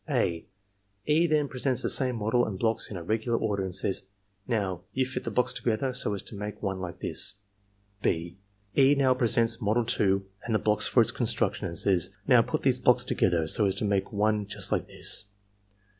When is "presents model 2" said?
9.13-10.25